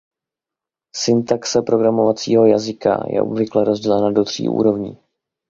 [0.95, 4.97] Syntaxe programovacího jazyka je obvykle rozdělena do tří úrovní.